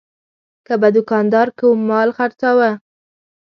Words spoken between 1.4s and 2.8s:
کوم مال خرڅاوه.